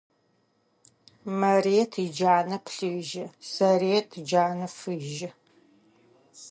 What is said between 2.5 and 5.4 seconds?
плъыжьы, Сарыет иджанэ фыжьы.